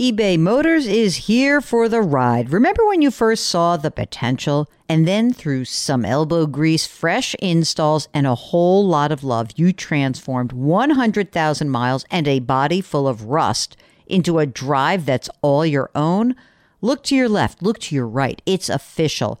eBay 0.00 0.38
Motors 0.38 0.86
is 0.86 1.26
here 1.26 1.60
for 1.60 1.88
the 1.88 2.00
ride. 2.00 2.52
Remember 2.52 2.86
when 2.86 3.02
you 3.02 3.10
first 3.10 3.48
saw 3.48 3.76
the 3.76 3.90
potential? 3.90 4.70
And 4.88 5.08
then 5.08 5.32
through 5.32 5.64
some 5.64 6.04
elbow 6.04 6.46
grease, 6.46 6.86
fresh 6.86 7.34
installs, 7.40 8.06
and 8.14 8.24
a 8.24 8.36
whole 8.36 8.86
lot 8.86 9.10
of 9.10 9.24
love, 9.24 9.50
you 9.56 9.72
transformed 9.72 10.52
100,000 10.52 11.68
miles 11.68 12.04
and 12.12 12.28
a 12.28 12.38
body 12.38 12.80
full 12.80 13.08
of 13.08 13.24
rust 13.24 13.76
into 14.06 14.38
a 14.38 14.46
drive 14.46 15.04
that's 15.04 15.28
all 15.42 15.66
your 15.66 15.90
own? 15.96 16.36
Look 16.80 17.02
to 17.06 17.16
your 17.16 17.28
left, 17.28 17.60
look 17.60 17.80
to 17.80 17.96
your 17.96 18.06
right. 18.06 18.40
It's 18.46 18.68
official. 18.68 19.40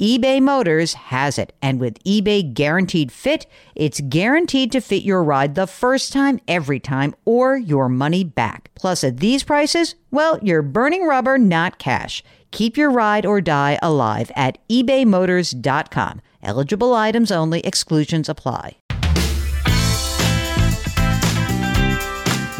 eBay 0.00 0.42
Motors 0.42 0.94
has 0.94 1.38
it. 1.38 1.52
And 1.62 1.78
with 1.78 2.02
eBay 2.02 2.52
Guaranteed 2.52 3.12
Fit, 3.12 3.46
it's 3.76 4.00
guaranteed 4.00 4.72
to 4.72 4.80
fit 4.80 5.04
your 5.04 5.22
ride 5.22 5.54
the 5.54 5.68
first 5.68 6.12
time, 6.12 6.40
every 6.48 6.80
time, 6.80 7.14
or 7.24 7.56
your 7.56 7.88
money 7.88 8.24
back. 8.24 8.70
Plus, 8.74 9.04
at 9.04 9.18
these 9.18 9.44
prices, 9.44 9.94
well, 10.10 10.40
you're 10.42 10.62
burning 10.62 11.06
rubber, 11.06 11.38
not 11.38 11.78
cash. 11.78 12.24
Keep 12.50 12.76
your 12.76 12.90
ride 12.90 13.24
or 13.24 13.40
die 13.40 13.78
alive 13.82 14.32
at 14.34 14.58
ebaymotors.com. 14.68 16.20
Eligible 16.42 16.92
items 16.92 17.30
only, 17.30 17.60
exclusions 17.60 18.28
apply. 18.28 18.76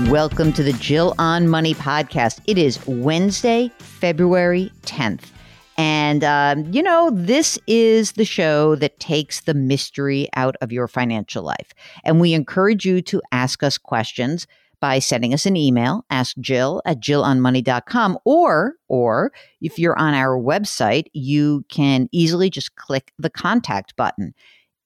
Welcome 0.08 0.52
to 0.52 0.62
the 0.62 0.76
Jill 0.78 1.16
on 1.18 1.48
Money 1.48 1.74
podcast. 1.74 2.40
It 2.46 2.58
is 2.58 2.84
Wednesday, 2.86 3.72
February 3.78 4.70
10th. 4.82 5.30
And, 5.76 6.22
um, 6.22 6.72
you 6.72 6.82
know, 6.82 7.10
this 7.12 7.58
is 7.66 8.12
the 8.12 8.24
show 8.24 8.76
that 8.76 9.00
takes 9.00 9.40
the 9.40 9.54
mystery 9.54 10.28
out 10.36 10.56
of 10.60 10.70
your 10.70 10.86
financial 10.86 11.42
life. 11.42 11.72
And 12.04 12.20
we 12.20 12.32
encourage 12.32 12.84
you 12.84 13.02
to 13.02 13.20
ask 13.32 13.62
us 13.62 13.76
questions 13.76 14.46
by 14.80 14.98
sending 14.98 15.32
us 15.32 15.46
an 15.46 15.56
email, 15.56 16.04
ask 16.10 16.36
Jill 16.38 16.82
at 16.84 17.00
jillonmoney.com, 17.00 18.18
or, 18.24 18.74
or 18.88 19.32
if 19.60 19.78
you're 19.78 19.98
on 19.98 20.14
our 20.14 20.38
website, 20.38 21.06
you 21.12 21.64
can 21.68 22.08
easily 22.12 22.50
just 22.50 22.76
click 22.76 23.12
the 23.18 23.30
contact 23.30 23.96
button. 23.96 24.34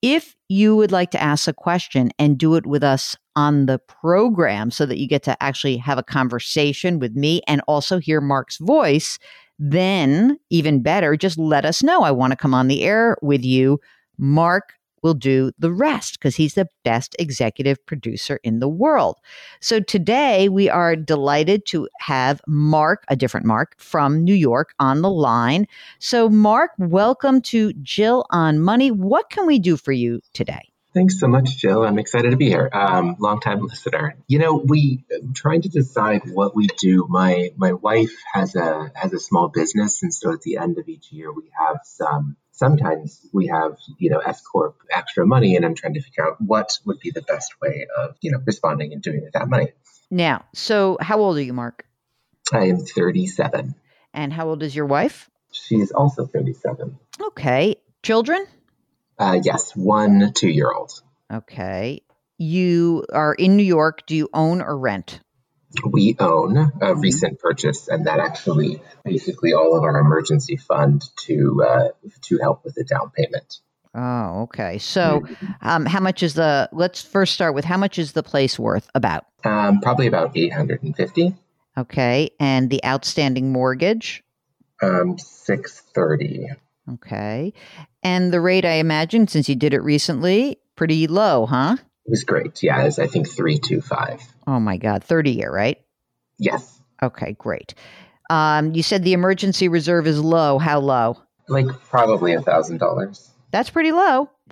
If 0.01 0.37
you 0.49 0.77
would 0.77 0.93
like 0.93 1.11
to 1.11 1.23
ask 1.23 1.49
a 1.49 1.53
question 1.53 2.13
and 2.19 2.39
do 2.39 2.55
it 2.55 2.65
with 2.65 2.85
us 2.85 3.17
on 3.35 3.67
the 3.67 3.81
program 3.81 4.71
so 4.71 4.87
that 4.87 4.99
you 4.99 5.09
get 5.09 5.25
to 5.25 5.43
actually 5.43 5.77
have 5.79 5.99
a 5.99 6.05
conversation 6.05 7.01
with 7.01 7.17
me 7.17 7.43
and 7.49 7.61
also 7.67 7.99
hear 7.99 8.21
Mark's 8.21 8.59
voice, 8.59 9.19
then 9.59 10.39
even 10.51 10.83
better, 10.83 11.17
just 11.17 11.39
let 11.39 11.65
us 11.65 11.83
know. 11.83 12.03
I 12.03 12.11
want 12.11 12.33
to 12.33 12.37
come 12.37 12.55
on 12.55 12.69
the 12.69 12.85
air 12.85 13.17
with 13.23 13.45
you. 13.45 13.81
Mark 14.19 14.75
will 15.03 15.15
do 15.15 15.53
the 15.59 15.73
rest 15.73 16.19
because 16.19 16.37
he's 16.37 16.55
the 16.55 16.69
best 16.85 17.15
executive 17.19 17.85
producer 17.87 18.41
in 18.43 18.59
the 18.59 18.69
world. 18.69 19.17
So 19.61 19.81
today 19.81 20.49
we 20.49 20.69
are 20.69 20.97
delighted 20.97 21.67
to 21.67 21.89
have 22.01 22.41
Mark, 22.47 23.05
a 23.09 23.17
different 23.17 23.47
Mark 23.47 23.75
from 23.79 24.25
New 24.25 24.35
York 24.35 24.75
on 24.79 25.03
the 25.03 25.11
line. 25.11 25.67
So 25.99 26.29
Mark, 26.29 26.73
welcome 26.79 27.41
to 27.43 27.73
Jill 27.75 28.27
on 28.31 28.61
Money. 28.61 28.91
What 28.91 29.31
can 29.31 29.47
we 29.47 29.59
do 29.59 29.77
for 29.77 29.93
you 29.93 30.21
today? 30.33 30.69
Thanks 30.99 31.21
so 31.21 31.29
much, 31.29 31.57
Jill. 31.59 31.85
I'm 31.85 32.01
excited 32.01 32.33
to 32.33 32.37
be 32.37 32.49
here. 32.49 32.69
Um, 32.73 33.15
long 33.21 33.39
time 33.39 33.65
listener. 33.65 34.17
You 34.27 34.41
know, 34.41 34.57
we 34.57 35.05
trying 35.33 35.63
to 35.63 35.69
decide 35.69 36.23
what 36.29 36.57
we 36.57 36.67
do. 36.67 37.07
My 37.09 37.51
my 37.57 37.75
wife 37.75 38.11
has 38.33 38.57
a 38.57 38.91
has 38.97 39.13
a 39.13 39.21
small 39.21 39.47
business, 39.47 40.03
and 40.03 40.13
so 40.13 40.33
at 40.33 40.41
the 40.41 40.57
end 40.57 40.77
of 40.77 40.89
each 40.89 41.13
year, 41.13 41.33
we 41.33 41.53
have 41.57 41.79
some. 41.85 42.37
Sometimes 42.51 43.25
we 43.33 43.47
have, 43.47 43.77
you 43.99 44.11
know, 44.11 44.19
S 44.19 44.41
corp 44.41 44.75
extra 44.91 45.25
money, 45.25 45.55
and 45.55 45.65
I'm 45.65 45.77
trying 45.77 45.95
to 45.95 46.03
figure 46.03 46.27
out 46.27 46.41
what 46.41 46.77
would 46.85 46.99
be 46.99 47.13
the 47.13 47.23
best 47.23 47.53
way 47.63 47.87
of, 47.97 48.17
you 48.21 48.33
know, 48.33 48.41
responding 48.45 48.93
and 48.93 49.01
doing 49.01 49.23
with 49.23 49.35
that 49.35 49.49
money. 49.49 49.69
Now, 50.11 50.47
so 50.53 50.99
how 51.01 51.21
old 51.21 51.37
are 51.37 51.43
you, 51.43 51.53
Mark? 51.53 51.87
I 52.53 52.65
am 52.65 52.79
37. 52.79 53.77
And 54.13 54.33
how 54.33 54.49
old 54.49 54.65
is 54.65 54.75
your 54.75 54.87
wife? 54.87 55.31
She's 55.53 55.93
also 55.93 56.27
37. 56.27 56.99
Okay. 57.21 57.77
Children? 58.03 58.49
Uh, 59.19 59.41
yes, 59.43 59.75
one 59.75 60.33
two 60.33 60.49
year 60.49 60.71
old. 60.73 61.03
Okay. 61.33 62.03
You 62.39 63.05
are 63.13 63.35
in 63.35 63.57
New 63.57 63.65
York. 63.65 64.07
Do 64.07 64.15
you 64.15 64.29
own 64.33 64.63
or 64.63 64.79
rent? 64.79 65.21
We 65.85 66.17
own 66.19 66.57
a 66.57 66.71
mm-hmm. 66.71 67.01
recent 67.01 67.41
purchase, 67.41 67.89
and 67.89 68.07
that 68.07 68.21
actually 68.21 68.81
basically 69.05 69.53
all 69.53 69.77
of 69.77 69.83
our 69.83 69.99
emergency 69.99 70.57
fund 70.57 71.05
to 71.27 71.65
uh, 71.67 71.89
to 72.23 72.39
help 72.39 72.65
with 72.65 72.75
the 72.75 72.85
down 72.85 73.11
payment. 73.11 73.59
Oh, 73.95 74.43
okay. 74.43 74.79
So, 74.79 75.21
mm-hmm. 75.21 75.47
um, 75.61 75.85
how 75.85 76.01
much 76.01 76.23
is 76.23 76.35
the? 76.35 76.69
Let's 76.73 77.03
first 77.03 77.35
start 77.35 77.55
with 77.55 77.65
how 77.65 77.77
much 77.77 77.99
is 77.99 78.13
the 78.13 78.23
place 78.23 78.59
worth? 78.59 78.89
About 78.95 79.27
um, 79.45 79.81
probably 79.81 80.07
about 80.07 80.37
eight 80.37 80.53
hundred 80.53 80.83
and 80.85 80.97
fifty. 80.97 81.35
Okay, 81.77 82.31
and 82.41 82.71
the 82.71 82.83
outstanding 82.85 83.53
mortgage? 83.53 84.23
Um, 84.81 85.19
six 85.19 85.81
thirty. 85.95 86.47
Okay. 86.95 87.53
And 88.03 88.33
the 88.33 88.41
rate, 88.41 88.65
I 88.65 88.75
imagine, 88.75 89.29
since 89.29 89.49
you 89.49 89.57
did 89.57 89.75
it 89.75 89.83
recently, 89.83 90.59
pretty 90.77 91.07
low, 91.07 91.47
huh? 91.47 91.77
It 92.07 92.11
was 92.11 92.25
great. 92.25 92.63
Yeah, 92.63 92.81
it 92.81 92.85
was, 92.85 92.99
I 92.99 93.07
think, 93.07 93.29
325. 93.29 94.23
Oh, 94.47 94.61
my 94.61 94.77
God. 94.77 95.05
30 95.05 95.33
year, 95.33 95.53
right? 95.53 95.79
Yes. 96.39 96.81
Okay, 97.03 97.35
great. 97.39 97.75
Um, 98.31 98.75
you 98.75 98.83
said 98.83 99.05
the 99.05 99.13
emergency 99.13 99.69
reserve 99.69 100.07
is 100.07 100.21
low. 100.21 100.59
How 100.59 100.79
low? 100.81 101.19
Like 101.49 101.67
probably 101.89 102.35
a 102.35 102.41
$1,000. 102.41 103.29
That's 103.51 103.71
pretty 103.71 103.93
low. 103.93 104.31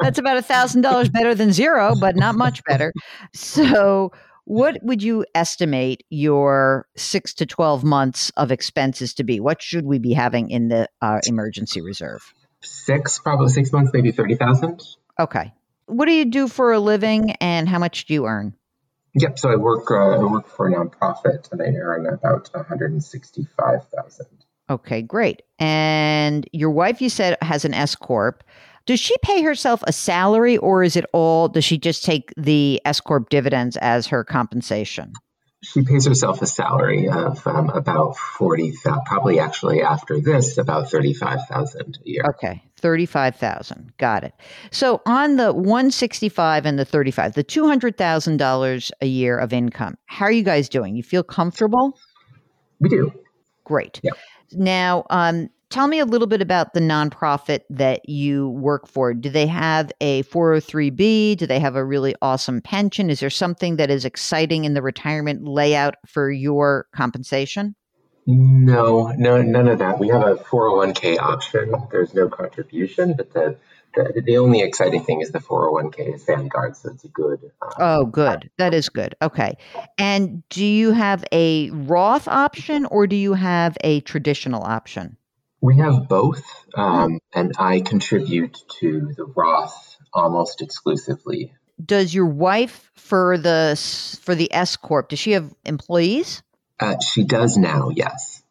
That's 0.00 0.18
about 0.18 0.36
a 0.36 0.42
thousand 0.42 0.82
dollars 0.82 1.08
better 1.08 1.34
than 1.34 1.52
zero, 1.52 1.94
but 2.00 2.16
not 2.16 2.34
much 2.34 2.62
better. 2.64 2.92
So, 3.34 4.12
what 4.50 4.82
would 4.82 5.00
you 5.00 5.24
estimate 5.32 6.02
your 6.10 6.88
six 6.96 7.34
to 7.34 7.46
12 7.46 7.84
months 7.84 8.32
of 8.36 8.50
expenses 8.50 9.14
to 9.14 9.22
be? 9.22 9.38
What 9.38 9.62
should 9.62 9.86
we 9.86 10.00
be 10.00 10.12
having 10.12 10.50
in 10.50 10.66
the 10.66 10.88
uh, 11.00 11.20
emergency 11.28 11.80
reserve? 11.80 12.34
Six, 12.60 13.20
probably 13.20 13.50
six 13.50 13.72
months, 13.72 13.92
maybe 13.94 14.10
30,000. 14.10 14.82
Okay. 15.20 15.52
What 15.86 16.06
do 16.06 16.12
you 16.12 16.24
do 16.24 16.48
for 16.48 16.72
a 16.72 16.80
living 16.80 17.30
and 17.40 17.68
how 17.68 17.78
much 17.78 18.06
do 18.06 18.14
you 18.14 18.26
earn? 18.26 18.56
Yep. 19.14 19.38
So 19.38 19.52
I 19.52 19.54
work, 19.54 19.88
uh, 19.88 19.94
I 19.94 20.18
work 20.18 20.48
for 20.48 20.66
a 20.66 20.72
nonprofit 20.74 21.52
and 21.52 21.62
I 21.62 21.66
earn 21.66 22.06
about 22.06 22.50
165,000. 22.52 24.26
Okay, 24.68 25.00
great. 25.00 25.42
And 25.60 26.48
your 26.52 26.70
wife, 26.70 27.00
you 27.00 27.08
said, 27.08 27.36
has 27.40 27.64
an 27.64 27.74
S 27.74 27.94
Corp. 27.94 28.42
Does 28.90 28.98
she 28.98 29.16
pay 29.18 29.42
herself 29.42 29.84
a 29.86 29.92
salary 29.92 30.56
or 30.56 30.82
is 30.82 30.96
it 30.96 31.04
all, 31.12 31.46
does 31.46 31.64
she 31.64 31.78
just 31.78 32.04
take 32.04 32.34
the 32.36 32.82
S 32.84 32.98
Corp 32.98 33.28
dividends 33.28 33.76
as 33.76 34.08
her 34.08 34.24
compensation? 34.24 35.12
She 35.62 35.82
pays 35.82 36.06
herself 36.06 36.42
a 36.42 36.46
salary 36.48 37.08
of 37.08 37.46
um, 37.46 37.70
about 37.70 38.16
40, 38.16 38.74
probably 39.06 39.38
actually 39.38 39.80
after 39.80 40.20
this, 40.20 40.58
about 40.58 40.90
35,000 40.90 42.00
a 42.04 42.08
year. 42.08 42.24
Okay, 42.30 42.64
35,000. 42.78 43.92
Got 43.96 44.24
it. 44.24 44.34
So 44.72 45.02
on 45.06 45.36
the 45.36 45.52
165 45.52 46.66
and 46.66 46.76
the 46.76 46.84
35, 46.84 47.34
the 47.34 47.44
$200,000 47.44 48.90
a 49.00 49.06
year 49.06 49.38
of 49.38 49.52
income, 49.52 49.98
how 50.06 50.26
are 50.26 50.32
you 50.32 50.42
guys 50.42 50.68
doing? 50.68 50.96
You 50.96 51.04
feel 51.04 51.22
comfortable? 51.22 51.96
We 52.80 52.88
do. 52.88 53.12
Great. 53.62 54.00
Yeah. 54.02 54.14
Now, 54.50 55.04
um, 55.10 55.48
Tell 55.70 55.86
me 55.86 56.00
a 56.00 56.04
little 56.04 56.26
bit 56.26 56.42
about 56.42 56.74
the 56.74 56.80
nonprofit 56.80 57.60
that 57.70 58.08
you 58.08 58.48
work 58.48 58.88
for. 58.88 59.14
Do 59.14 59.30
they 59.30 59.46
have 59.46 59.92
a 60.00 60.24
403b? 60.24 61.36
Do 61.36 61.46
they 61.46 61.60
have 61.60 61.76
a 61.76 61.84
really 61.84 62.16
awesome 62.20 62.60
pension? 62.60 63.08
Is 63.08 63.20
there 63.20 63.30
something 63.30 63.76
that 63.76 63.88
is 63.88 64.04
exciting 64.04 64.64
in 64.64 64.74
the 64.74 64.82
retirement 64.82 65.46
layout 65.46 65.94
for 66.08 66.28
your 66.28 66.86
compensation? 66.92 67.76
No, 68.26 69.14
no, 69.16 69.40
none 69.42 69.68
of 69.68 69.78
that. 69.78 70.00
We 70.00 70.08
have 70.08 70.22
a 70.22 70.34
401k 70.34 71.18
option. 71.20 71.72
There's 71.92 72.14
no 72.14 72.28
contribution, 72.28 73.14
but 73.16 73.32
the 73.32 73.56
the, 73.94 74.22
the 74.24 74.38
only 74.38 74.60
exciting 74.60 75.02
thing 75.02 75.20
is 75.20 75.32
the 75.32 75.40
401k 75.40 76.14
is 76.14 76.24
Vanguard, 76.24 76.76
so 76.76 76.90
it's 76.90 77.04
a 77.04 77.08
good. 77.08 77.40
Um, 77.60 77.70
oh, 77.78 78.04
good. 78.04 78.48
That 78.58 78.72
is 78.72 78.88
good. 78.88 79.16
Okay. 79.20 79.56
And 79.98 80.48
do 80.48 80.64
you 80.64 80.92
have 80.92 81.24
a 81.32 81.70
Roth 81.70 82.28
option 82.28 82.86
or 82.86 83.08
do 83.08 83.16
you 83.16 83.34
have 83.34 83.76
a 83.82 84.00
traditional 84.02 84.62
option? 84.62 85.16
We 85.60 85.76
have 85.76 86.08
both, 86.08 86.42
um, 86.74 87.20
and 87.34 87.52
I 87.58 87.80
contribute 87.80 88.56
to 88.80 89.12
the 89.16 89.24
Roth 89.24 89.96
almost 90.12 90.62
exclusively. 90.62 91.52
Does 91.84 92.14
your 92.14 92.26
wife 92.26 92.90
for 92.94 93.38
the 93.38 93.76
for 94.22 94.34
the 94.34 94.52
S 94.52 94.76
corp? 94.76 95.10
Does 95.10 95.18
she 95.18 95.32
have 95.32 95.52
employees? 95.64 96.42
Uh, 96.78 96.96
she 97.00 97.24
does 97.24 97.56
now. 97.56 97.90
Yes. 97.94 98.42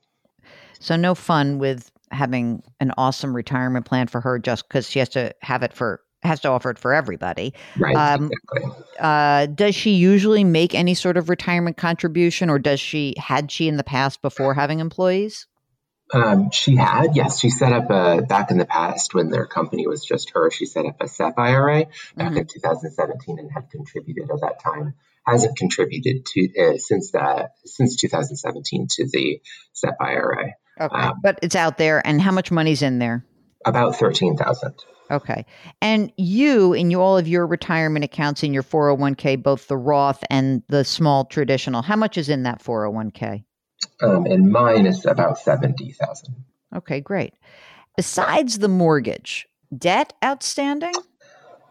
So 0.80 0.96
no 0.96 1.16
fun 1.16 1.60
with 1.60 1.92
having 2.12 2.64
an 2.80 2.92
awesome 2.98 3.36
retirement 3.36 3.86
plan 3.86 4.08
for 4.08 4.22
her 4.22 4.40
just 4.40 4.68
because 4.68 4.90
she 4.90 5.00
has 5.00 5.10
to 5.10 5.34
have 5.42 5.64
it 5.64 5.74
for 5.74 6.02
has 6.22 6.40
to 6.42 6.50
offer 6.50 6.70
it 6.70 6.78
for 6.78 6.94
everybody. 6.94 7.54
Right. 7.78 7.96
Um, 7.96 8.30
exactly. 8.32 8.84
uh, 9.00 9.46
does 9.48 9.74
she 9.74 9.92
usually 9.92 10.44
make 10.44 10.76
any 10.76 10.94
sort 10.94 11.18
of 11.18 11.30
retirement 11.30 11.78
contribution, 11.78 12.50
or 12.50 12.60
does 12.60 12.80
she 12.80 13.14
had 13.18 13.52
she 13.52 13.68
in 13.68 13.78
the 13.78 13.84
past 13.84 14.22
before 14.22 14.54
having 14.54 14.80
employees? 14.80 15.48
Um, 16.12 16.50
she 16.52 16.76
had, 16.76 17.16
yes. 17.16 17.40
She 17.40 17.50
set 17.50 17.72
up 17.72 17.90
a 17.90 18.22
back 18.24 18.52
in 18.52 18.58
the 18.58 18.66
past 18.66 19.14
when 19.14 19.30
their 19.30 19.46
company 19.46 19.88
was 19.88 20.04
just 20.04 20.32
her. 20.32 20.50
She 20.50 20.66
set 20.66 20.86
up 20.86 21.02
a 21.02 21.08
SEP 21.08 21.38
IRA 21.38 21.86
back 22.16 22.30
mm-hmm. 22.30 22.38
in 22.38 22.48
2017 22.48 23.40
and 23.40 23.52
had 23.52 23.70
contributed 23.70 24.30
at 24.32 24.42
that 24.42 24.60
time. 24.64 24.96
Hasn't 25.26 25.58
contributed 25.58 26.26
to 26.26 26.50
uh, 26.60 26.78
since 26.78 27.12
that 27.12 27.52
since 27.64 27.98
2017 27.98 28.88
to 28.92 29.08
the 29.12 29.42
SEP 29.74 29.96
IRA. 30.00 30.54
Okay, 30.80 30.96
um, 30.96 31.20
but 31.22 31.40
it's 31.44 31.56
out 31.56 31.78
there, 31.78 32.02
and 32.06 32.22
how 32.22 32.32
much 32.32 32.52
money's 32.52 32.82
in 32.82 33.00
there? 33.00 33.26
About 33.66 33.96
thirteen 33.96 34.38
thousand. 34.38 34.74
Okay, 35.12 35.46
and 35.82 36.12
you 36.18 36.74
in 36.74 36.96
all 36.96 37.18
of 37.18 37.28
your 37.28 37.46
retirement 37.46 38.06
accounts 38.06 38.44
in 38.44 38.54
your 38.54 38.64
401k, 38.64 39.42
both 39.44 39.68
the 39.68 39.78
Roth 39.78 40.24
and 40.30 40.64
the 40.70 40.84
small 40.84 41.26
traditional, 41.26 41.82
how 41.82 41.96
much 41.96 42.18
is 42.18 42.30
in 42.30 42.44
that 42.44 42.64
401k? 42.64 43.44
Um, 44.02 44.26
and 44.26 44.50
mine 44.50 44.86
is 44.86 45.06
about 45.06 45.38
70,000. 45.38 46.36
Okay, 46.76 47.02
great. 47.02 47.34
Besides 47.98 48.60
the 48.60 48.68
mortgage, 48.68 49.48
debt 49.76 50.14
outstanding? 50.24 50.94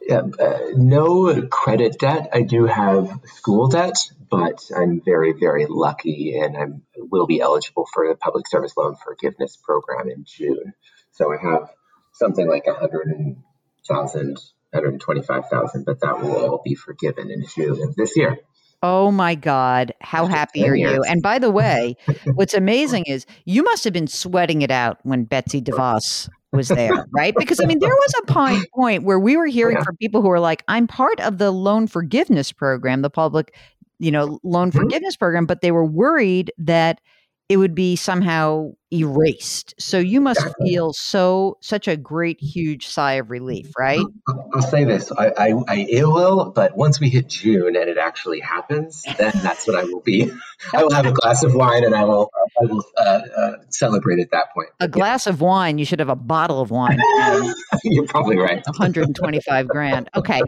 Yeah, 0.03 0.23
uh, 0.41 0.59
no 0.75 1.47
credit 1.49 1.99
debt. 1.99 2.31
I 2.33 2.43
do 2.43 2.67
have 2.67 3.21
school 3.25 3.69
debt, 3.69 3.99
but 4.31 4.71
I'm 4.77 5.01
very, 5.05 5.33
very 5.33 5.67
lucky 5.69 6.39
and 6.39 6.57
I 6.57 6.67
will 6.97 7.27
be 7.27 7.41
eligible 7.41 7.87
for 7.93 8.09
the 8.09 8.15
public 8.15 8.49
service 8.49 8.77
loan 8.77 8.97
forgiveness 8.97 9.57
program 9.57 10.09
in 10.09 10.25
June. 10.25 10.73
So 11.13 11.33
I 11.33 11.37
have 11.43 11.69
something 12.13 12.49
like 12.49 12.67
a 12.67 12.75
hundred 12.75 13.37
thousand, 13.89 14.39
hundred 14.73 15.01
twenty-five 15.01 15.47
thousand, 15.51 15.85
but 15.85 16.01
that 16.01 16.21
will 16.21 16.37
all 16.37 16.63
be 16.65 16.75
forgiven 16.75 17.31
in 17.31 17.45
June 17.55 17.83
of 17.83 17.95
this 17.97 18.17
year. 18.17 18.39
Oh 18.83 19.11
my 19.11 19.35
God. 19.35 19.93
How 20.01 20.27
happy 20.27 20.67
are 20.69 20.75
you? 20.75 21.03
And 21.03 21.21
by 21.21 21.39
the 21.39 21.51
way, 21.51 21.97
what's 22.35 22.55
amazing 22.55 23.05
is 23.07 23.27
you 23.45 23.63
must 23.63 23.85
have 23.85 23.93
been 23.93 24.07
sweating 24.07 24.63
it 24.63 24.71
out 24.71 24.99
when 25.03 25.25
Betsy 25.25 25.61
DeVos 25.61 26.29
was 26.53 26.69
there, 26.69 27.07
right? 27.11 27.35
Because 27.37 27.61
I 27.61 27.67
mean, 27.67 27.81
there 27.81 27.91
was 27.91 28.15
a 28.23 28.33
point, 28.33 28.65
point 28.75 29.03
where 29.03 29.19
we 29.19 29.37
were 29.37 29.47
hearing 29.47 29.83
from 29.83 29.97
people 29.97 30.23
who 30.23 30.29
were 30.29 30.41
like, 30.41 30.63
I'm 30.69 30.87
part 30.87 31.21
of 31.21 31.39
the 31.39 31.51
loan 31.51 31.87
forgiveness 31.87 32.53
program, 32.53 33.03
the 33.03 33.11
public, 33.11 33.55
you 33.99 34.11
know, 34.11 34.39
loan 34.43 34.71
mm-hmm. 34.71 34.79
forgiveness 34.79 35.17
program, 35.17 35.45
but 35.45 35.61
they 35.61 35.73
were 35.73 35.85
worried 35.85 36.53
that 36.59 37.01
it 37.49 37.57
would 37.57 37.75
be 37.75 37.97
somehow 37.97 38.73
erased. 38.93 39.75
So 39.79 39.99
you 39.99 40.21
must 40.21 40.47
feel 40.63 40.93
so 40.93 41.57
such 41.63 41.89
a 41.89 41.97
great, 41.97 42.41
huge 42.43 42.87
sigh 42.87 43.15
of 43.15 43.31
relief, 43.31 43.73
right? 43.79 44.05
I'll 44.55 44.63
say 44.63 44.85
this: 44.85 45.11
I, 45.13 45.29
I, 45.29 45.55
I, 45.67 45.77
it 45.89 46.07
will, 46.07 46.51
but 46.51 46.77
once 46.77 47.01
we 47.01 47.09
hit 47.09 47.29
June 47.29 47.75
and 47.75 47.89
it 47.89 47.97
actually 47.97 48.41
happens, 48.41 49.03
then 49.19 49.33
that's 49.37 49.67
what 49.67 49.77
I 49.77 49.85
will 49.85 50.01
be. 50.01 50.31
I 50.75 50.83
will 50.83 50.93
have 50.93 51.07
a 51.07 51.13
glass 51.13 51.43
of 51.43 51.55
wine 51.55 51.85
and 51.85 51.95
I 51.95 52.05
will 52.05 52.31
I 52.61 52.67
will 52.67 52.85
uh, 52.99 53.21
uh, 53.37 53.53
celebrate 53.71 54.21
at 54.21 54.31
that 54.33 54.53
point. 54.53 54.69
A 54.81 54.89
glass 54.89 55.27
of 55.27 55.41
wine. 55.41 55.79
You 55.79 55.87
should 55.87 56.01
have 56.01 56.11
a 56.11 56.17
bottle 56.17 56.61
of 56.61 56.71
wine. 56.71 57.01
You're 57.85 58.07
probably 58.07 58.37
right. 58.37 58.63
125 58.67 59.69
grand. 59.69 60.11
Okay, 60.15 60.41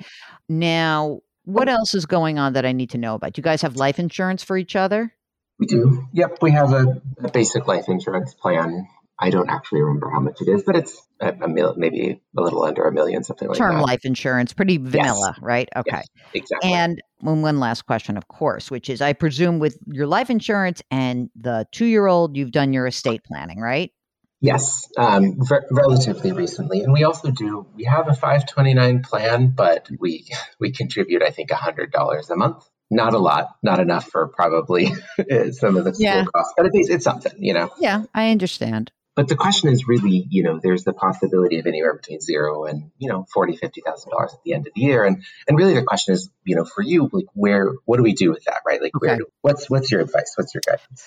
now. 0.48 1.20
What 1.44 1.70
else 1.70 1.94
is 1.94 2.06
going 2.06 2.38
on 2.38 2.52
that 2.52 2.66
I 2.66 2.70
need 2.70 2.90
to 2.90 2.98
know 2.98 3.14
about? 3.14 3.32
Do 3.32 3.40
you 3.40 3.42
guys 3.42 3.62
have 3.62 3.74
life 3.74 3.98
insurance 3.98 4.44
for 4.44 4.56
each 4.56 4.76
other? 4.76 5.16
We 5.60 5.66
do. 5.66 6.08
Yep, 6.14 6.38
we 6.40 6.52
have 6.52 6.72
a, 6.72 7.02
a, 7.22 7.30
basic 7.30 7.68
life 7.68 7.84
insurance 7.88 8.32
plan. 8.32 8.88
I 9.18 9.28
don't 9.28 9.50
actually 9.50 9.82
remember 9.82 10.08
how 10.10 10.20
much 10.20 10.40
it 10.40 10.48
is, 10.48 10.62
but 10.62 10.74
it's 10.74 11.06
a, 11.20 11.34
a 11.42 11.48
mil- 11.48 11.74
maybe 11.76 12.22
a 12.34 12.40
little 12.40 12.64
under 12.64 12.84
a 12.84 12.92
million, 12.92 13.22
something 13.22 13.46
like 13.46 13.58
Term 13.58 13.74
that. 13.74 13.74
Term 13.74 13.82
life 13.82 14.06
insurance, 14.06 14.54
pretty 14.54 14.78
vanilla, 14.78 15.34
yes. 15.34 15.42
right? 15.42 15.68
Okay. 15.76 15.90
Yes, 15.96 16.08
exactly. 16.32 16.72
And 16.72 17.02
one 17.20 17.60
last 17.60 17.82
question, 17.82 18.16
of 18.16 18.26
course, 18.26 18.70
which 18.70 18.88
is 18.88 19.02
I 19.02 19.12
presume 19.12 19.58
with 19.58 19.76
your 19.86 20.06
life 20.06 20.30
insurance 20.30 20.80
and 20.90 21.28
the 21.36 21.66
two 21.72 21.84
year 21.84 22.06
old, 22.06 22.38
you've 22.38 22.52
done 22.52 22.72
your 22.72 22.86
estate 22.86 23.22
planning, 23.24 23.60
right? 23.60 23.92
Yes, 24.40 24.88
um, 24.96 25.38
re- 25.50 25.66
relatively 25.70 26.32
recently, 26.32 26.80
and 26.80 26.94
we 26.94 27.04
also 27.04 27.30
do. 27.30 27.66
We 27.74 27.84
have 27.84 28.08
a 28.08 28.14
529 28.14 29.02
plan, 29.02 29.52
but 29.54 29.90
we 29.98 30.30
we 30.58 30.72
contribute, 30.72 31.22
I 31.22 31.28
think, 31.28 31.50
hundred 31.50 31.92
dollars 31.92 32.30
a 32.30 32.36
month 32.36 32.66
not 32.90 33.14
a 33.14 33.18
lot, 33.18 33.56
not 33.62 33.78
enough 33.78 34.10
for 34.10 34.28
probably 34.28 34.86
some 35.52 35.76
of 35.76 35.84
the 35.84 35.94
yeah. 35.98 36.24
costs, 36.24 36.54
but 36.56 36.66
it's, 36.72 36.90
it's 36.90 37.04
something, 37.04 37.32
you 37.38 37.54
know. 37.54 37.70
Yeah, 37.78 38.04
I 38.14 38.30
understand. 38.30 38.90
But 39.16 39.28
the 39.28 39.36
question 39.36 39.70
is 39.70 39.86
really, 39.86 40.26
you 40.30 40.42
know, 40.42 40.60
there's 40.62 40.84
the 40.84 40.92
possibility 40.92 41.58
of 41.58 41.66
anywhere 41.66 41.94
between 41.94 42.20
zero 42.20 42.64
and 42.64 42.90
you 42.96 43.08
know 43.08 43.26
forty, 43.32 43.56
fifty 43.56 43.80
thousand 43.80 44.10
dollars 44.10 44.32
at 44.32 44.42
the 44.44 44.54
end 44.54 44.66
of 44.66 44.72
the 44.74 44.80
year, 44.80 45.04
and 45.04 45.24
and 45.46 45.58
really 45.58 45.74
the 45.74 45.82
question 45.82 46.14
is, 46.14 46.30
you 46.44 46.56
know, 46.56 46.64
for 46.64 46.82
you, 46.82 47.10
like 47.12 47.26
where, 47.34 47.72
what 47.84 47.96
do 47.96 48.02
we 48.02 48.14
do 48.14 48.30
with 48.30 48.44
that, 48.44 48.62
right? 48.64 48.80
Like, 48.80 48.94
okay. 48.96 49.06
where, 49.06 49.18
what's 49.42 49.68
what's 49.68 49.90
your 49.90 50.00
advice? 50.00 50.32
What's 50.36 50.54
your 50.54 50.62
guidance? 50.66 51.04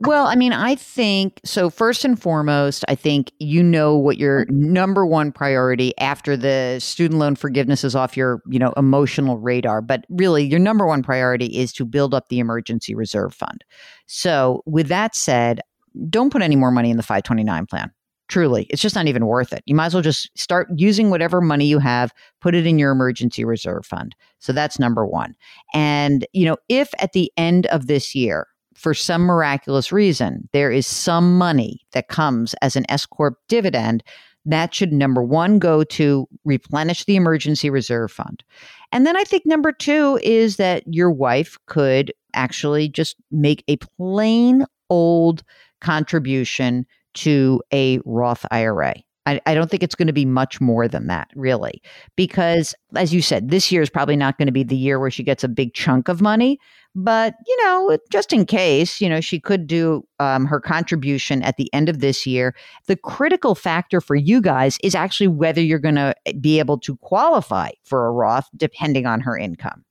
Well, 0.00 0.28
I 0.28 0.36
mean, 0.36 0.52
I 0.52 0.76
think 0.76 1.40
so. 1.44 1.70
First 1.70 2.04
and 2.04 2.20
foremost, 2.20 2.84
I 2.86 2.94
think 2.94 3.32
you 3.40 3.64
know 3.64 3.96
what 3.96 4.16
your 4.16 4.44
mm-hmm. 4.44 4.72
number 4.72 5.04
one 5.04 5.32
priority 5.32 5.92
after 5.98 6.36
the 6.36 6.78
student 6.78 7.18
loan 7.18 7.34
forgiveness 7.34 7.82
is 7.82 7.96
off 7.96 8.16
your, 8.16 8.40
you 8.48 8.60
know, 8.60 8.72
emotional 8.76 9.38
radar. 9.38 9.82
But 9.82 10.04
really, 10.08 10.44
your 10.44 10.60
number 10.60 10.86
one 10.86 11.02
priority 11.02 11.46
is 11.46 11.72
to 11.72 11.84
build 11.84 12.14
up 12.14 12.28
the 12.28 12.38
emergency 12.38 12.94
reserve 12.94 13.34
fund. 13.34 13.64
So, 14.06 14.62
with 14.66 14.86
that 14.86 15.16
said, 15.16 15.62
don't 16.08 16.30
put 16.30 16.42
any 16.42 16.54
more 16.54 16.70
money 16.70 16.92
in 16.92 16.96
the 16.96 17.02
529 17.02 17.66
plan. 17.66 17.90
Truly, 18.28 18.68
it's 18.70 18.82
just 18.82 18.94
not 18.94 19.08
even 19.08 19.26
worth 19.26 19.52
it. 19.52 19.64
You 19.66 19.74
might 19.74 19.86
as 19.86 19.94
well 19.94 20.02
just 20.02 20.30
start 20.38 20.68
using 20.76 21.10
whatever 21.10 21.40
money 21.40 21.66
you 21.66 21.80
have, 21.80 22.12
put 22.40 22.54
it 22.54 22.68
in 22.68 22.78
your 22.78 22.92
emergency 22.92 23.44
reserve 23.44 23.84
fund. 23.84 24.14
So 24.38 24.52
that's 24.52 24.78
number 24.78 25.04
one. 25.04 25.34
And, 25.74 26.24
you 26.32 26.44
know, 26.44 26.56
if 26.68 26.90
at 27.00 27.14
the 27.14 27.32
end 27.36 27.66
of 27.66 27.88
this 27.88 28.14
year, 28.14 28.46
for 28.78 28.94
some 28.94 29.22
miraculous 29.22 29.90
reason, 29.90 30.48
there 30.52 30.70
is 30.70 30.86
some 30.86 31.36
money 31.36 31.80
that 31.92 32.08
comes 32.08 32.54
as 32.62 32.76
an 32.76 32.86
S 32.88 33.04
Corp 33.06 33.36
dividend, 33.48 34.04
that 34.46 34.72
should 34.72 34.92
number 34.92 35.22
one 35.22 35.58
go 35.58 35.82
to 35.84 36.26
replenish 36.44 37.04
the 37.04 37.16
emergency 37.16 37.70
reserve 37.70 38.10
fund. 38.10 38.44
And 38.92 39.04
then 39.04 39.16
I 39.16 39.24
think 39.24 39.44
number 39.44 39.72
two 39.72 40.18
is 40.22 40.56
that 40.56 40.84
your 40.86 41.10
wife 41.10 41.58
could 41.66 42.12
actually 42.34 42.88
just 42.88 43.16
make 43.30 43.64
a 43.68 43.76
plain 43.76 44.64
old 44.88 45.42
contribution 45.80 46.86
to 47.14 47.60
a 47.72 47.98
Roth 48.04 48.46
IRA. 48.50 48.94
I, 49.28 49.40
I 49.44 49.54
don't 49.54 49.70
think 49.70 49.82
it's 49.82 49.94
going 49.94 50.06
to 50.06 50.12
be 50.12 50.24
much 50.24 50.58
more 50.60 50.88
than 50.88 51.06
that, 51.08 51.28
really, 51.34 51.82
because 52.16 52.74
as 52.96 53.12
you 53.12 53.20
said, 53.20 53.50
this 53.50 53.70
year 53.70 53.82
is 53.82 53.90
probably 53.90 54.16
not 54.16 54.38
going 54.38 54.46
to 54.46 54.52
be 54.52 54.62
the 54.62 54.76
year 54.76 54.98
where 54.98 55.10
she 55.10 55.22
gets 55.22 55.44
a 55.44 55.48
big 55.48 55.74
chunk 55.74 56.08
of 56.08 56.22
money. 56.22 56.58
But 56.94 57.34
you 57.46 57.64
know, 57.64 57.98
just 58.10 58.32
in 58.32 58.46
case, 58.46 59.00
you 59.00 59.08
know, 59.08 59.20
she 59.20 59.38
could 59.38 59.66
do 59.66 60.02
um, 60.18 60.46
her 60.46 60.60
contribution 60.60 61.42
at 61.42 61.58
the 61.58 61.72
end 61.74 61.90
of 61.90 62.00
this 62.00 62.26
year. 62.26 62.54
The 62.86 62.96
critical 62.96 63.54
factor 63.54 64.00
for 64.00 64.16
you 64.16 64.40
guys 64.40 64.78
is 64.82 64.94
actually 64.94 65.28
whether 65.28 65.60
you're 65.60 65.78
going 65.78 65.96
to 65.96 66.14
eh, 66.24 66.32
be 66.40 66.58
able 66.58 66.78
to 66.80 66.96
qualify 66.96 67.70
for 67.84 68.06
a 68.06 68.10
Roth, 68.10 68.48
depending 68.56 69.04
on 69.04 69.20
her 69.20 69.36
income, 69.36 69.84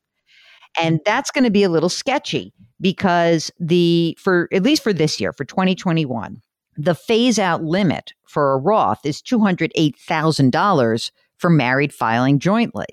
and 0.81 0.99
that's 1.05 1.29
going 1.29 1.43
to 1.43 1.51
be 1.51 1.63
a 1.63 1.69
little 1.69 1.89
sketchy 1.89 2.53
because 2.81 3.51
the 3.59 4.17
for 4.19 4.49
at 4.51 4.63
least 4.63 4.81
for 4.81 4.93
this 4.93 5.21
year 5.21 5.31
for 5.31 5.45
2021 5.45 6.41
the 6.77 6.95
phase 6.95 7.39
out 7.39 7.63
limit 7.63 8.13
for 8.27 8.53
a 8.53 8.57
Roth 8.57 9.05
is 9.05 9.21
$208,000 9.21 11.11
for 11.37 11.49
married 11.49 11.93
filing 11.93 12.39
jointly. 12.39 12.85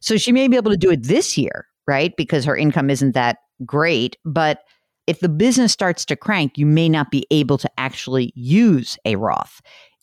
So 0.00 0.16
she 0.16 0.32
may 0.32 0.48
be 0.48 0.56
able 0.56 0.70
to 0.70 0.76
do 0.76 0.90
it 0.90 1.04
this 1.04 1.36
year, 1.36 1.66
right? 1.86 2.12
Because 2.16 2.44
her 2.44 2.56
income 2.56 2.90
isn't 2.90 3.12
that 3.12 3.38
great. 3.64 4.16
But 4.24 4.60
if 5.06 5.20
the 5.20 5.28
business 5.28 5.72
starts 5.72 6.04
to 6.06 6.16
crank, 6.16 6.58
you 6.58 6.66
may 6.66 6.88
not 6.88 7.10
be 7.10 7.26
able 7.30 7.58
to 7.58 7.70
actually 7.78 8.32
use 8.34 8.98
a 9.04 9.16
Roth, 9.16 9.60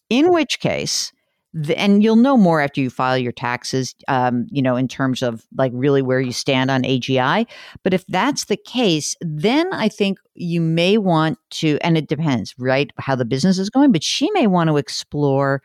in 0.10 0.32
which 0.32 0.60
case, 0.60 1.12
the, 1.55 1.77
and 1.79 2.03
you'll 2.03 2.17
know 2.17 2.35
more 2.35 2.59
after 2.59 2.81
you 2.81 2.89
file 2.89 3.17
your 3.17 3.31
taxes, 3.31 3.95
um, 4.09 4.45
you 4.51 4.62
know, 4.62 4.75
in 4.75 4.89
terms 4.89 5.24
of 5.24 5.45
like 5.57 5.71
really 5.74 6.01
where 6.01 6.19
you 6.19 6.33
stand 6.33 6.69
on 6.69 6.83
AGI. 6.83 7.47
But 7.81 7.93
if 7.93 8.05
that's 8.07 8.45
the 8.45 8.57
case, 8.57 9.15
then 9.21 9.74
I 9.74 9.88
think 9.88 10.19
you 10.33 10.59
may 10.59 10.97
want 10.97 11.39
to, 11.51 11.79
and 11.81 11.97
it 11.97 12.09
depends, 12.09 12.53
right, 12.59 12.91
how 12.97 13.15
the 13.15 13.24
business 13.24 13.57
is 13.57 13.69
going, 13.69 13.93
but 13.93 14.03
she 14.03 14.29
may 14.31 14.47
want 14.47 14.69
to 14.69 14.75
explore 14.75 15.62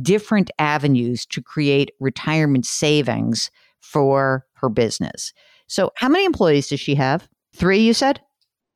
different 0.00 0.50
avenues 0.58 1.26
to 1.26 1.42
create 1.42 1.90
retirement 2.00 2.64
savings 2.64 3.50
for 3.80 4.46
her 4.54 4.70
business. 4.70 5.34
So, 5.66 5.92
how 5.96 6.08
many 6.08 6.24
employees 6.24 6.70
does 6.70 6.80
she 6.80 6.94
have? 6.94 7.28
Three, 7.54 7.80
you 7.80 7.92
said? 7.92 8.22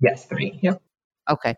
Yes, 0.03 0.27
three. 0.27 0.59
Yep. 0.63 0.83
Okay. 1.31 1.55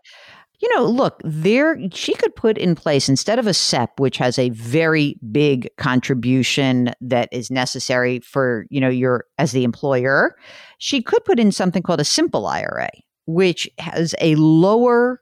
You 0.63 0.73
know, 0.77 0.85
look, 0.85 1.19
there 1.25 1.77
she 1.91 2.13
could 2.13 2.33
put 2.37 2.57
in 2.57 2.73
place 2.73 3.09
instead 3.09 3.37
of 3.37 3.47
a 3.47 3.53
SEP, 3.53 3.99
which 3.99 4.15
has 4.15 4.39
a 4.39 4.47
very 4.51 5.17
big 5.29 5.67
contribution 5.75 6.93
that 7.01 7.27
is 7.33 7.51
necessary 7.51 8.21
for, 8.21 8.65
you 8.69 8.79
know, 8.79 8.87
your 8.87 9.25
as 9.37 9.51
the 9.51 9.65
employer, 9.65 10.37
she 10.77 11.01
could 11.01 11.25
put 11.25 11.37
in 11.37 11.51
something 11.51 11.83
called 11.83 11.99
a 11.99 12.05
simple 12.05 12.47
IRA, 12.47 12.89
which 13.25 13.69
has 13.77 14.15
a 14.21 14.35
lower 14.35 15.21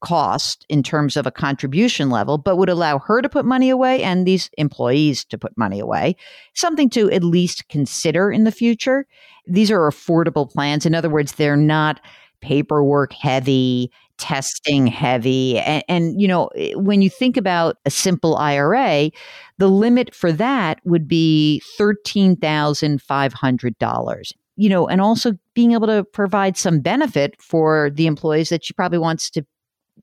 cost 0.00 0.64
in 0.70 0.82
terms 0.82 1.18
of 1.18 1.26
a 1.26 1.30
contribution 1.30 2.08
level, 2.08 2.38
but 2.38 2.56
would 2.56 2.70
allow 2.70 2.98
her 2.98 3.20
to 3.20 3.28
put 3.28 3.44
money 3.44 3.68
away 3.68 4.02
and 4.02 4.26
these 4.26 4.48
employees 4.56 5.22
to 5.26 5.36
put 5.36 5.52
money 5.58 5.80
away. 5.80 6.16
Something 6.54 6.88
to 6.90 7.10
at 7.10 7.22
least 7.22 7.68
consider 7.68 8.32
in 8.32 8.44
the 8.44 8.52
future. 8.52 9.06
These 9.46 9.70
are 9.70 9.90
affordable 9.90 10.50
plans. 10.50 10.86
In 10.86 10.94
other 10.94 11.10
words, 11.10 11.32
they're 11.32 11.56
not 11.58 12.00
paperwork 12.40 13.12
heavy, 13.12 13.90
testing 14.18 14.86
heavy. 14.86 15.58
And, 15.58 15.82
and, 15.88 16.20
you 16.20 16.28
know, 16.28 16.46
eh, 16.56 16.74
when 16.74 17.02
you 17.02 17.10
think 17.10 17.36
about 17.36 17.76
a 17.86 17.90
simple 17.90 18.36
IRA, 18.36 19.10
the 19.58 19.68
limit 19.68 20.14
for 20.14 20.30
that 20.32 20.80
would 20.84 21.08
be 21.08 21.62
$13,500 21.78 24.32
you 24.60 24.68
know, 24.68 24.88
and 24.88 25.00
also 25.00 25.38
being 25.54 25.70
able 25.70 25.86
to 25.86 26.02
provide 26.02 26.56
some 26.56 26.80
benefit 26.80 27.40
for 27.40 27.90
the 27.90 28.08
employees 28.08 28.48
that 28.48 28.64
she 28.64 28.72
probably 28.72 28.98
wants 28.98 29.30
to 29.30 29.46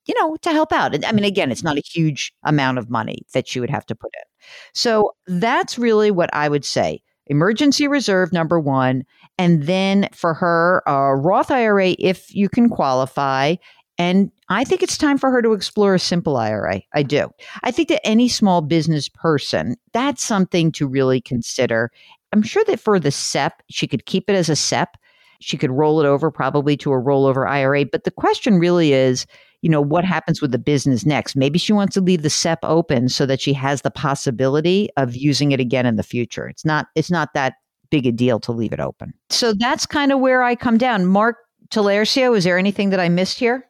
you 0.06 0.14
know, 0.20 0.36
to 0.38 0.52
help 0.52 0.72
out. 0.72 1.06
I 1.06 1.12
mean, 1.12 1.26
again, 1.26 1.52
it's 1.52 1.64
not 1.64 1.78
a 1.78 1.82
huge 1.82 2.34
amount 2.44 2.78
of 2.78 2.90
money 2.90 3.26
that 3.34 3.48
she 3.48 3.60
would 3.60 3.70
have 3.70 3.86
to 3.88 3.96
put 3.96 4.12
in. 4.16 4.48
So 4.74 5.16
that's 5.28 5.78
really 5.78 6.12
what 6.12 6.30
I 6.34 6.48
would 6.48 6.66
say. 6.66 7.02
Emergency 7.28 7.88
reserve, 7.88 8.32
number 8.32 8.60
one. 8.60 9.04
And 9.38 9.64
then 9.64 10.08
for 10.14 10.36
her, 10.36 10.84
a 10.86 11.16
Roth 11.16 11.50
IRA, 11.50 11.96
if 11.98 12.34
you 12.34 12.50
can 12.50 12.70
qualify. 12.70 13.56
And 13.98 14.32
I 14.50 14.64
think 14.64 14.84
it's 14.84 14.98
time 14.98 15.18
for 15.18 15.32
her 15.32 15.42
to 15.42 15.54
explore 15.54 15.96
a 15.96 16.00
simple 16.00 16.38
IRA. 16.38 16.82
I 16.94 17.04
do. 17.04 17.30
I 17.64 17.72
think 17.72 17.90
that 17.90 18.06
any 18.06 18.28
small 18.28 18.62
business 18.62 19.08
person, 19.08 19.76
that's 19.94 20.24
something 20.24 20.72
to 20.74 20.88
really 20.88 21.22
consider. 21.22 21.92
I'm 22.34 22.42
sure 22.42 22.64
that 22.66 22.80
for 22.80 23.00
the 23.00 23.12
SEP, 23.12 23.64
she 23.70 23.88
could 23.88 24.06
keep 24.06 24.30
it 24.30 24.36
as 24.36 24.50
a 24.50 24.56
SEP. 24.56 24.98
She 25.40 25.58
could 25.58 25.72
roll 25.72 26.02
it 26.02 26.06
over 26.06 26.30
probably 26.32 26.76
to 26.78 26.92
a 26.92 27.02
rollover 27.02 27.48
IRA. 27.48 27.86
But 27.86 28.04
the 28.04 28.12
question 28.12 28.60
really 28.60 28.94
is 28.94 29.26
you 29.66 29.72
know, 29.72 29.82
what 29.82 30.06
happens 30.06 30.44
with 30.44 30.52
the 30.52 30.60
business 30.60 31.08
next? 31.08 31.36
Maybe 31.36 31.58
she 31.58 31.74
wants 31.74 31.96
to 31.96 32.02
leave 32.02 32.22
the 32.22 32.30
SEP 32.30 32.60
open 32.62 33.10
so 33.10 33.26
that 33.26 33.42
she 33.42 33.52
has 33.54 33.82
the 33.82 33.90
possibility 33.90 34.90
of 34.96 35.16
using 35.16 35.54
it 35.54 35.60
again 35.60 35.88
in 35.88 35.96
the 35.96 36.04
future. 36.04 36.48
It's 36.48 36.64
not 36.64 36.86
it's 36.94 37.10
not 37.10 37.34
that 37.34 37.54
big 37.90 38.06
a 38.06 38.12
deal 38.12 38.40
to 38.42 38.52
leave 38.52 38.74
it 38.74 38.80
open. 38.80 39.12
So 39.32 39.54
that's 39.54 39.88
kind 39.88 40.12
of 40.12 40.20
where 40.20 40.44
I 40.44 40.54
come 40.54 40.78
down. 40.78 41.08
Mark 41.08 41.38
Tallarico, 41.70 42.38
is 42.38 42.44
there 42.44 42.60
anything 42.60 42.92
that 42.92 43.00
I 43.00 43.10
missed 43.10 43.40
here? 43.40 43.66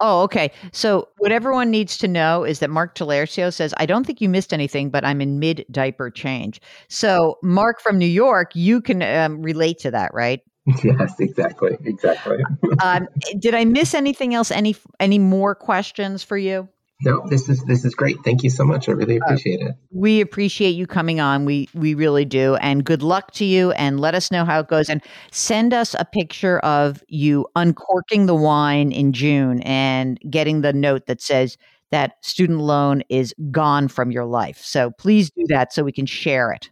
Oh, 0.00 0.22
okay. 0.22 0.50
So 0.72 1.08
what 1.18 1.32
everyone 1.32 1.70
needs 1.70 1.96
to 1.98 2.08
know 2.08 2.44
is 2.44 2.58
that 2.58 2.70
Mark 2.70 2.94
Tallarico 2.94 3.52
says, 3.52 3.72
I 3.78 3.86
don't 3.86 4.04
think 4.04 4.20
you 4.20 4.28
missed 4.28 4.52
anything, 4.52 4.90
but 4.90 5.04
I'm 5.04 5.20
in 5.20 5.38
mid 5.38 5.64
diaper 5.70 6.10
change. 6.10 6.60
So 6.88 7.38
Mark 7.42 7.80
from 7.80 7.98
New 7.98 8.06
York, 8.06 8.54
you 8.54 8.80
can 8.80 9.02
um, 9.02 9.40
relate 9.40 9.78
to 9.80 9.90
that, 9.92 10.12
right? 10.12 10.40
Yes, 10.82 11.20
exactly, 11.20 11.76
exactly. 11.84 12.38
um, 12.82 13.06
did 13.38 13.54
I 13.54 13.66
miss 13.66 13.92
anything 13.92 14.34
else? 14.34 14.50
Any 14.50 14.74
any 14.98 15.18
more 15.18 15.54
questions 15.54 16.22
for 16.22 16.38
you? 16.38 16.68
No, 17.04 17.22
this 17.28 17.48
is 17.48 17.62
this 17.64 17.84
is 17.84 17.94
great. 17.94 18.16
Thank 18.24 18.42
you 18.42 18.50
so 18.50 18.64
much. 18.64 18.88
I 18.88 18.92
really 18.92 19.20
uh, 19.20 19.24
appreciate 19.24 19.62
uh, 19.62 19.68
it. 19.68 19.74
We 19.90 20.20
appreciate 20.20 20.70
you 20.70 20.86
coming 20.86 21.20
on. 21.20 21.44
We 21.44 21.68
we 21.74 21.94
really 21.94 22.24
do. 22.24 22.56
And 22.56 22.84
good 22.84 23.02
luck 23.02 23.32
to 23.32 23.44
you. 23.44 23.72
And 23.72 24.00
let 24.00 24.14
us 24.14 24.30
know 24.30 24.44
how 24.44 24.60
it 24.60 24.68
goes. 24.68 24.88
And 24.88 25.02
send 25.30 25.74
us 25.74 25.94
a 25.98 26.04
picture 26.04 26.58
of 26.60 27.02
you 27.08 27.46
uncorking 27.56 28.26
the 28.26 28.34
wine 28.34 28.90
in 28.90 29.12
June 29.12 29.60
and 29.62 30.18
getting 30.30 30.62
the 30.62 30.72
note 30.72 31.06
that 31.06 31.20
says 31.20 31.58
that 31.90 32.12
student 32.22 32.60
loan 32.60 33.02
is 33.08 33.34
gone 33.50 33.88
from 33.88 34.10
your 34.10 34.24
life. 34.24 34.58
So 34.64 34.90
please 34.98 35.30
do 35.30 35.44
that 35.48 35.72
so 35.72 35.84
we 35.84 35.92
can 35.92 36.06
share 36.06 36.52
it. 36.52 36.70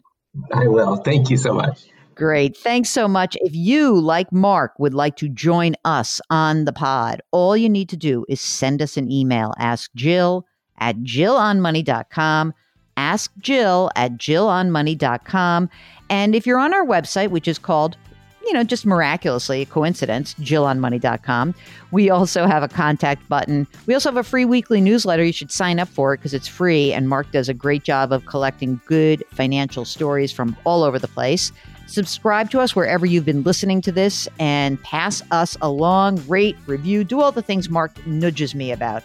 I 0.54 0.66
will. 0.66 0.96
Thank 0.96 1.28
you 1.28 1.36
so 1.36 1.52
much. 1.52 1.84
Great. 2.14 2.56
Thanks 2.56 2.90
so 2.90 3.08
much. 3.08 3.36
If 3.40 3.54
you, 3.54 3.98
like 3.98 4.30
Mark, 4.32 4.72
would 4.78 4.94
like 4.94 5.16
to 5.16 5.28
join 5.28 5.74
us 5.84 6.20
on 6.30 6.66
the 6.66 6.72
pod, 6.72 7.22
all 7.30 7.56
you 7.56 7.68
need 7.68 7.88
to 7.88 7.96
do 7.96 8.26
is 8.28 8.40
send 8.40 8.82
us 8.82 8.96
an 8.96 9.10
email. 9.10 9.54
Ask 9.58 9.90
Jill 9.94 10.46
at 10.78 10.96
jillonmoney.com. 10.98 12.52
Ask 12.96 13.32
Jill 13.38 13.90
at 13.96 14.12
jillonmoney.com. 14.18 15.70
And 16.10 16.34
if 16.34 16.46
you're 16.46 16.58
on 16.58 16.74
our 16.74 16.84
website, 16.84 17.30
which 17.30 17.48
is 17.48 17.58
called 17.58 17.96
you 18.44 18.52
know, 18.52 18.64
just 18.64 18.84
miraculously, 18.84 19.62
a 19.62 19.66
coincidence, 19.66 20.34
jillonmoney.com. 20.34 21.54
We 21.90 22.10
also 22.10 22.46
have 22.46 22.62
a 22.62 22.68
contact 22.68 23.28
button. 23.28 23.66
We 23.86 23.94
also 23.94 24.10
have 24.10 24.16
a 24.16 24.24
free 24.24 24.44
weekly 24.44 24.80
newsletter. 24.80 25.24
You 25.24 25.32
should 25.32 25.52
sign 25.52 25.78
up 25.78 25.88
for 25.88 26.14
it 26.14 26.18
because 26.18 26.34
it's 26.34 26.48
free. 26.48 26.92
And 26.92 27.08
Mark 27.08 27.30
does 27.30 27.48
a 27.48 27.54
great 27.54 27.84
job 27.84 28.12
of 28.12 28.26
collecting 28.26 28.80
good 28.86 29.24
financial 29.30 29.84
stories 29.84 30.32
from 30.32 30.56
all 30.64 30.82
over 30.82 30.98
the 30.98 31.08
place. 31.08 31.52
Subscribe 31.86 32.50
to 32.50 32.60
us 32.60 32.74
wherever 32.74 33.04
you've 33.04 33.24
been 33.24 33.42
listening 33.42 33.80
to 33.82 33.92
this 33.92 34.28
and 34.38 34.82
pass 34.82 35.22
us 35.30 35.56
along, 35.60 36.26
rate, 36.26 36.56
review, 36.66 37.04
do 37.04 37.20
all 37.20 37.32
the 37.32 37.42
things 37.42 37.68
Mark 37.68 38.06
nudges 38.06 38.54
me 38.54 38.72
about. 38.72 39.02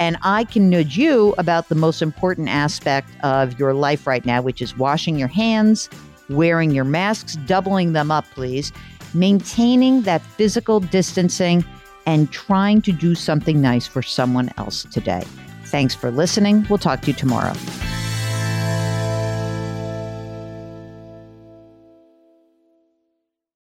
And 0.00 0.16
I 0.22 0.44
can 0.44 0.70
nudge 0.70 0.96
you 0.96 1.34
about 1.38 1.68
the 1.68 1.74
most 1.74 2.02
important 2.02 2.48
aspect 2.48 3.10
of 3.24 3.58
your 3.58 3.74
life 3.74 4.06
right 4.06 4.24
now, 4.24 4.40
which 4.40 4.62
is 4.62 4.76
washing 4.76 5.18
your 5.18 5.28
hands, 5.28 5.90
wearing 6.28 6.70
your 6.70 6.84
masks, 6.84 7.36
doubling 7.46 7.92
them 7.92 8.10
up, 8.10 8.24
please, 8.30 8.72
maintaining 9.14 10.02
that 10.02 10.22
physical 10.22 10.78
distancing, 10.80 11.64
and 12.06 12.30
trying 12.30 12.80
to 12.82 12.92
do 12.92 13.14
something 13.14 13.60
nice 13.60 13.86
for 13.86 14.02
someone 14.02 14.50
else 14.56 14.84
today. 14.92 15.24
Thanks 15.64 15.94
for 15.94 16.10
listening. 16.10 16.66
We'll 16.70 16.78
talk 16.78 17.02
to 17.02 17.08
you 17.08 17.12
tomorrow. 17.14 17.52